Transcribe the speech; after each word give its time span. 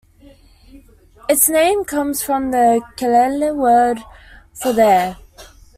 Its 1.29 1.47
name 1.47 1.85
comes 1.85 2.23
from 2.23 2.49
the 2.49 2.81
Kele 2.97 3.51
word 3.53 3.99
for 4.51 4.73
"there". 4.73 5.17